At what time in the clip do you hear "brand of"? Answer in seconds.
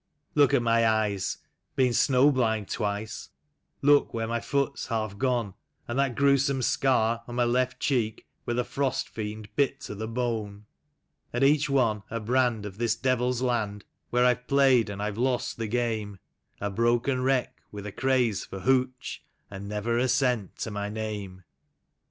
12.19-12.79